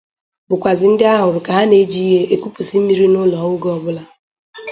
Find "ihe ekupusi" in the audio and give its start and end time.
2.07-2.75